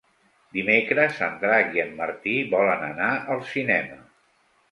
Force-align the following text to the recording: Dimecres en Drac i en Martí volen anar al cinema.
Dimecres 0.53 1.19
en 1.25 1.35
Drac 1.43 1.75
i 1.79 1.83
en 1.83 1.93
Martí 2.01 2.33
volen 2.55 2.85
anar 2.87 3.09
al 3.35 3.43
cinema. 3.53 4.01